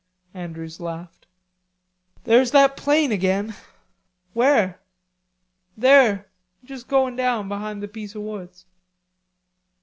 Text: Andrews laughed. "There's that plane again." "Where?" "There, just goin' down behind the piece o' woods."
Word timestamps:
Andrews 0.33 0.79
laughed. 0.79 1.27
"There's 2.23 2.49
that 2.49 2.75
plane 2.75 3.11
again." 3.11 3.53
"Where?" 4.33 4.79
"There, 5.77 6.27
just 6.63 6.87
goin' 6.87 7.15
down 7.15 7.47
behind 7.47 7.83
the 7.83 7.87
piece 7.87 8.15
o' 8.15 8.19
woods." 8.21 8.65